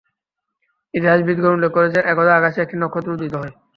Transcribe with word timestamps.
ইতিহাসবিদগণ 0.93 1.53
উল্লেখ 1.53 1.71
করেছেন, 1.73 2.01
একদা 2.05 2.33
আকাশে 2.35 2.59
একটি 2.61 2.75
নক্ষত্র 2.77 3.15
উদিত 3.15 3.33
হয়। 3.35 3.53